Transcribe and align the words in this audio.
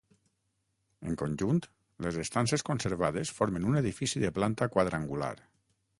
En 1.09 1.17
conjunt, 1.21 1.59
les 2.05 2.17
estances 2.23 2.65
conservades 2.71 3.35
formen 3.41 3.69
un 3.73 3.79
edifici 3.83 4.23
de 4.25 4.33
planta 4.39 4.73
quadrangular. 4.77 5.33